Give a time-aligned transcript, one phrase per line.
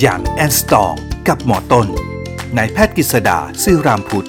[0.00, 0.94] อย่างแอนสตอง
[1.28, 1.86] กับหมอต้น
[2.56, 4.28] นายแพทย์กฤษดาซื่อรามพุทธ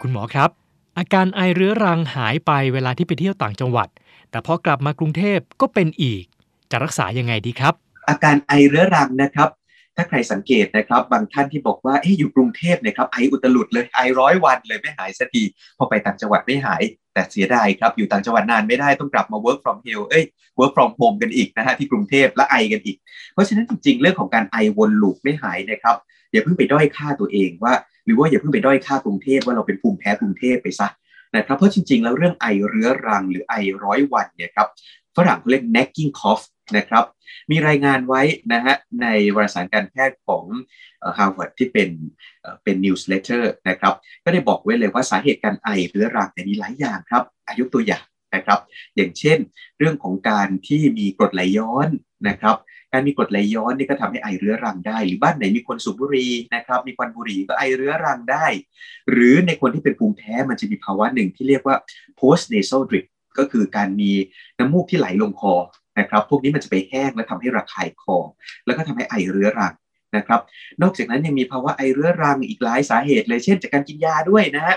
[0.00, 0.50] คุณหมอครับ
[0.98, 3.88] อาการไอเรื้อรังหายไปเวลาที่ไปเที่ยวต่างจังหวัด
[4.30, 6.24] แต่พอกลับมากรุงเทพก็เป็นอีก
[6.70, 7.74] จะรักษายังไงดีครับ
[8.08, 9.48] อาการไอเรื้อรังนะครับ
[10.00, 15.42] ถ้าใครสังเกตนะครับ บางท่านที่บอกว่าเอ๊ะอยู่กรุงเทพเนี่ยครับไออุตลุดเลยไอร้อยวันเลยไม่หายสักที
[15.78, 16.82] พอไปต่างจังหวัดไม่หาย
[17.14, 20.24] แต่เสียดายครับ อยู่ต่างจังหวัดนานไม่ได้ต้องกลับมา work from home เอ้ย
[20.58, 22.96] work from home กันอีกนะฮะที่กรุงเทพและไอกันอีก
[23.32, 25.96] เพราะฉะนั้นจริงๆ เรื่องของการไอวนลูปไม่หายนะครับ
[26.32, 27.72] อย่าเพิ่งไปด้อยค่าตัวเองว่า
[28.04, 30.88] หรือว่าอย่าเพิ่งไปด้อยค่ากรุงเทพว่าเราเป็นภูมิแพ้กรุงเทพไปซะ
[31.36, 33.54] นะครับเพราะจริงๆ แล้วเรื่องไอเรื้อรังหรือไอ
[33.84, 34.68] ร้อยวันเนี่ยครับ
[35.16, 36.44] ฝรั่งเขาเรียก nagging cough
[36.76, 37.04] นะครับ
[37.50, 40.44] มีรายงานไว้นะฮะในวารสารการแพทย์ของ
[41.16, 41.90] Harvard ที่เป็น
[42.62, 48.04] เป็น newsletter นะครับ ก็ได้บอกไว้เลยว่าสาเหตุการไอเรื้อรังเนี่มีหลายอย่างครับ อายุตัวอย่าง
[48.34, 48.60] นะครับ
[48.96, 49.38] อย่างเช่น
[49.78, 51.88] เรื่องของการที่มีกรดไหลย้อน
[52.28, 52.56] นะครับ
[52.92, 58.46] การมีกรดไหลย้อนนี่ก็ทำให้ไอเรื้อรังได้ หรือบ้านไหนมีคนสูบบุหรี่นะครับ มีควันบุหรี่ก็ไอเรื้อรังได้
[59.10, 61.76] หรือในคนที่เป็นภูมิแพ้มันจะมีภาวะหนึ่งที่เรียกว่า
[62.18, 63.06] post nasal drip
[63.38, 64.12] ก็คือการมี
[64.58, 65.54] น้ำมูกที่ไหลลงคอ
[65.98, 68.16] นะครับ พวกนี้มันจะไปแห้งและทำให้ระคายคอ
[68.66, 69.74] แล้วก็ทำให้ไอเรื้อรัง
[70.16, 70.40] นะครับ
[70.82, 74.76] นอกจากนั้นยังมีภาวะไอเรื้อรังอีกหลายสาเหตุเลย เช่น จากการกินยาด้วยนะฮะ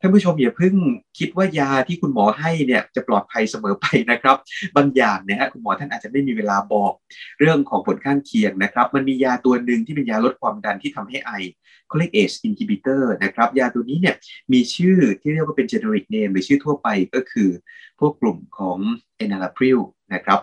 [0.00, 0.74] ท่านผู้ชมอย่าเพิ่ง
[1.18, 4.36] คิดว่ายาที่คุณหมอให้เนี่ยจะปลอดภัยเสมอไปนะครับ
[4.76, 6.92] บางอย่างเนี่ยฮะคุณหมอท่านอาจจะไม่มีเวลาบอก
[7.38, 11.32] เรื่องของผลข้างเคียงนะครับ มันมียาตัวหนึ่งที่เป็นยาลดความดันที่ทำให้ไอ
[11.88, 14.14] เขาเรียก ACE inhibitor นะครับ ยาตัวนี้เนี่ย
[14.52, 17.50] มีชื่อที่เรียกว่าเป็น generic name หรือชื่อทั่วไปก็คือ
[18.00, 18.78] พวกกลุ่มของ
[19.24, 19.80] enalapril
[20.14, 20.40] นะครับ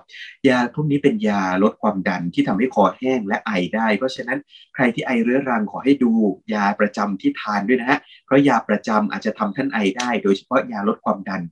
[0.47, 4.39] ยาพวกนี้เป็นยาลดความดันที่ทำให้คอแห้งและไอได้ เพราะฉะนั้น
[4.75, 6.11] ใครที่ไอเรื้อรังขอให้ดู
[6.53, 11.43] ยาประจำที่ทานด้วยนะฮะ เพราะยาประจำอาจจะทำท่านไอได้ โดยเฉพาะยาลดความดัน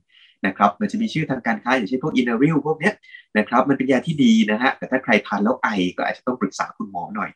[0.46, 2.94] นะครับ มันจะมีชื่อทางการค้าอย่างเช่นพวกอินาริลพวกเนี้ย
[3.38, 7.30] นะครับ มันเป็นยาที่ดีนะฮะ แต่ถ้าใครทานแล้วไอก็อาจจะต้องปรึกษาคุณหมอหน่อย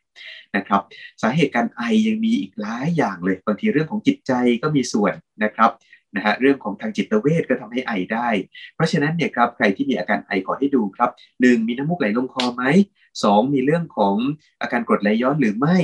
[0.57, 0.81] นะครับ
[1.23, 5.13] สาเหตุการไอยังมีอีกหลายอย่างเลย บางทีเรื่องของจิตใจก็มีส่วน
[5.45, 5.71] นะครับ
[6.17, 8.29] นะฮะเรื่องของทางจิตเวชก็ทำให้ไอได้
[8.75, 11.11] เพราะฉะนั้นเนี่ยครับใครที่มีอาการไอขอให้ดูครับ
[11.41, 11.69] 1.
[11.69, 12.65] มีน้ำมูกไหลลงคอไหม
[13.13, 13.55] 2.
[13.55, 14.15] มีเรื่องของ
[14.61, 15.77] อาการกรดไหลย้อนหรือไม่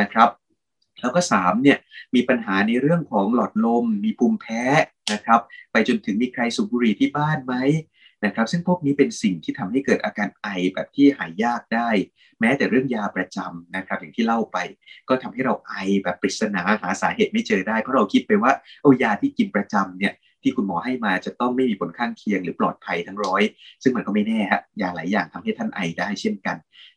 [0.00, 0.28] นะครับ
[1.00, 1.78] แล้วก็3เนี่ย
[2.14, 4.62] มีปัญหาในเรื่องของหลอดลม มีภูมิแพ้
[5.12, 5.40] นะครับ
[5.72, 7.54] ไปจนถึงมีใครสูบบุหรี่ที่บ้านไหม
[8.24, 11.90] นะครับซึ่งพวกนี้เป็นสิ่งที่ทำให้เกิดอาการไอแบบที่หายยากได้
[12.40, 14.58] แม้แต่เรื่องยาประจำนะครับอย่างที่เล่าไป
[15.08, 23.42] ก็ทำให้เราไอแบบปริศนาหาสาเหตุไม่เจอได้ เพราะเราคิดไปว่าโอ้ยาที่กินประจำเนี่ย ที่คุณหมอให้มาจะต้องไม่มีผลข้างเคียงหรือปลอดภัยทั้งร้อย
[23.82, 26.56] ซึ่งมันก็ไม่แน่ฮะยาหลายอย่างทำให้ท่านไอได้เช่นกัน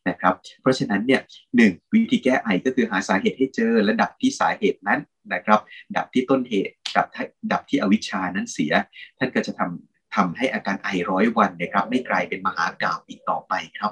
[0.10, 1.22] นะครับเพราะฉะนั้นเนี่ย
[1.56, 5.00] หนึ่งวิธีแก้ไอก็คือหาสาเหตุให้เจอและดับที่สาเหตุนั้น
[5.34, 5.60] นะครับ
[5.98, 7.08] ดับที่ต้นเหตุดับ
[7.52, 8.74] ดับที่อวิชชานั้นเสีย
[9.18, 13.92] ท่านก็จะทำทำให้อาการไอร้อยวันนะครับไม่กลายเป็นมหากราบอีกต่อไปครับ